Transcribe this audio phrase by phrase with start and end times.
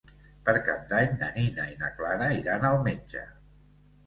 [0.45, 3.23] Per Cap d'Any na Nina i na Clara iran al metge.